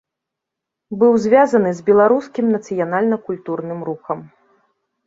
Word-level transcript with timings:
Быў 1.03 1.13
звязаны 1.25 1.75
з 1.81 1.85
беларускім 1.91 2.45
нацыянальна-культурным 2.57 3.79
рухам. 3.93 4.19